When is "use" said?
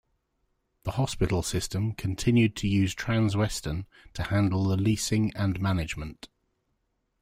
2.67-2.95